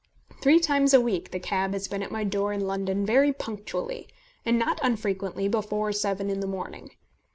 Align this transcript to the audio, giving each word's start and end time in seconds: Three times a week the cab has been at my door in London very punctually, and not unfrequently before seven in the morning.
Three 0.41 0.59
times 0.59 0.95
a 0.95 0.99
week 0.99 1.29
the 1.29 1.39
cab 1.39 1.73
has 1.73 1.87
been 1.87 2.01
at 2.01 2.09
my 2.09 2.23
door 2.23 2.53
in 2.53 2.65
London 2.65 3.05
very 3.05 3.31
punctually, 3.31 4.09
and 4.43 4.57
not 4.57 4.79
unfrequently 4.81 5.47
before 5.47 5.91
seven 5.91 6.27
in 6.27 6.39
the 6.39 6.47
morning. 6.47 6.89